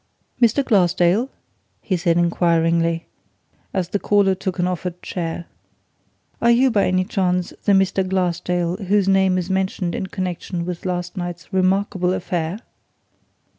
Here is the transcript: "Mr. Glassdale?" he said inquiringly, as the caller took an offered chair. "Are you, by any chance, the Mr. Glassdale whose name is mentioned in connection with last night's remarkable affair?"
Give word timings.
"Mr. 0.41 0.65
Glassdale?" 0.65 1.29
he 1.79 1.95
said 1.95 2.17
inquiringly, 2.17 3.05
as 3.71 3.89
the 3.89 3.99
caller 3.99 4.33
took 4.33 4.57
an 4.57 4.65
offered 4.67 4.99
chair. 5.03 5.45
"Are 6.41 6.49
you, 6.49 6.71
by 6.71 6.87
any 6.87 7.03
chance, 7.05 7.53
the 7.65 7.73
Mr. 7.73 8.03
Glassdale 8.09 8.77
whose 8.87 9.07
name 9.07 9.37
is 9.37 9.51
mentioned 9.51 9.93
in 9.93 10.07
connection 10.07 10.65
with 10.65 10.87
last 10.87 11.17
night's 11.17 11.53
remarkable 11.53 12.13
affair?" 12.13 12.61